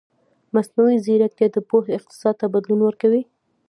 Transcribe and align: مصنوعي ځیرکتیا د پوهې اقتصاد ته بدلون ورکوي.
مصنوعي 0.53 0.97
ځیرکتیا 1.05 1.47
د 1.51 1.57
پوهې 1.69 1.91
اقتصاد 1.99 2.35
ته 2.39 2.45
بدلون 2.53 2.79
ورکوي. 2.83 3.21